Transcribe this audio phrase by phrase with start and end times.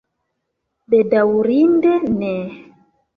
[0.93, 2.33] Bedaŭrinde ne.